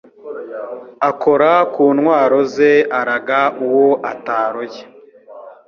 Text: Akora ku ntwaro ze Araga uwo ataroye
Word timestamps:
Akora 1.09 1.51
ku 1.73 1.83
ntwaro 1.97 2.39
ze 2.53 2.71
Araga 2.99 3.39
uwo 3.65 3.89
ataroye 4.11 4.81